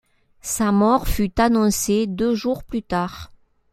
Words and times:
Sa 0.41 0.71
mort 0.71 1.07
fut 1.07 1.39
annoncée 1.39 2.07
deux 2.07 2.33
jours 2.33 2.63
plus 2.63 2.81
tard. 2.81 3.31